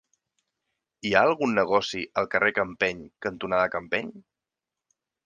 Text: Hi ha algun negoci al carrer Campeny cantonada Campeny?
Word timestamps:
Hi 1.07 1.11
ha 1.17 1.21
algun 1.27 1.53
negoci 1.59 2.01
al 2.21 2.29
carrer 2.31 2.49
Campeny 2.61 3.05
cantonada 3.27 3.69
Campeny? 3.77 4.11